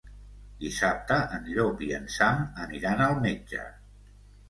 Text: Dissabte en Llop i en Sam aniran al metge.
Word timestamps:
Dissabte 0.63 1.19
en 1.37 1.45
Llop 1.51 1.85
i 1.89 1.91
en 2.01 2.09
Sam 2.17 2.43
aniran 2.67 3.07
al 3.11 3.19
metge. 3.31 3.73